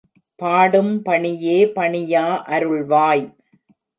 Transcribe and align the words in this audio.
பாடும் 0.39 1.03
பணியே 1.03 1.57
பணியா 1.75 2.25
அருள்வாய். 2.47 3.25